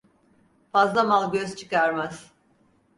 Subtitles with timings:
[0.71, 2.31] Fazla mal göz çıkarmaz.